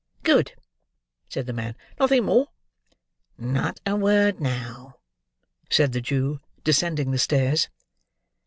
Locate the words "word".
3.95-4.39